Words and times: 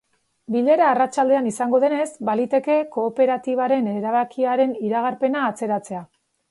Bilera 0.53 0.87
arratsaldean 0.93 1.49
izango 1.49 1.81
denez, 1.85 2.07
baliteke 2.31 2.79
kooperatibaren 2.97 3.95
erabakiaren 3.95 4.77
iragarpena 4.91 5.51
atzeratzea. 5.53 6.09